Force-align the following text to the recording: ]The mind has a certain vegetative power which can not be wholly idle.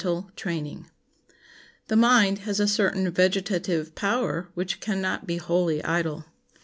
]The 0.01 1.95
mind 1.95 2.39
has 2.39 2.59
a 2.59 2.67
certain 2.67 3.11
vegetative 3.11 3.93
power 3.93 4.49
which 4.55 4.79
can 4.79 4.99
not 4.99 5.27
be 5.27 5.37
wholly 5.37 5.83
idle. 5.83 6.25